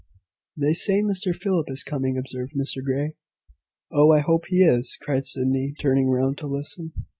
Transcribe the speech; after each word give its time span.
"They 0.57 0.73
say 0.73 1.03
Mr 1.03 1.35
Philip 1.35 1.69
is 1.69 1.83
coming," 1.83 2.17
observed 2.17 2.53
Mr 2.55 2.83
Grey. 2.83 3.13
"Oh, 3.91 4.11
I 4.11 4.21
hope 4.21 4.45
he 4.47 4.63
is!" 4.63 4.97
cried 4.99 5.27
Sydney, 5.27 5.75
turning 5.79 6.07
round 6.09 6.39
to 6.39 6.47
listen. 6.47 6.91